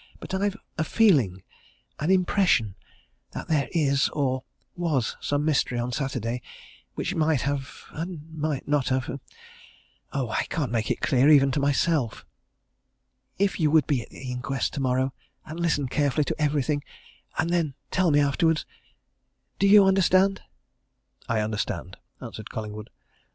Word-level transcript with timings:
But 0.19 0.33
I've 0.33 0.57
a 0.79 0.83
feeling 0.83 1.43
an 1.99 2.09
impression 2.09 2.73
that 3.33 3.47
there 3.49 3.69
is 3.71 4.09
or 4.09 4.43
was 4.75 5.15
some 5.21 5.45
mystery 5.45 5.77
on 5.77 5.91
Saturday 5.91 6.41
which 6.95 7.13
might 7.13 7.41
have 7.41 7.83
and 7.91 8.33
might 8.35 8.67
not 8.67 8.89
have 8.89 9.19
oh, 10.11 10.29
I 10.31 10.45
can't 10.45 10.71
make 10.71 10.89
it 10.89 11.01
clear, 11.01 11.29
even 11.29 11.51
to 11.51 11.59
myself. 11.59 12.25
"If 13.37 13.59
you 13.59 13.69
would 13.69 13.85
be 13.85 14.01
at 14.01 14.09
the 14.09 14.31
inquest 14.31 14.73
tomorrow, 14.73 15.13
and 15.45 15.59
listen 15.59 15.87
carefully 15.87 16.23
to 16.23 16.41
everything 16.41 16.83
and 17.37 17.51
then 17.51 17.75
tell 17.91 18.09
me 18.09 18.21
afterwards 18.21 18.65
do 19.59 19.67
you 19.67 19.85
understand?" 19.85 20.41
"I 21.29 21.41
understand," 21.41 21.97
answered 22.19 22.49
Collingwood. 22.49 22.89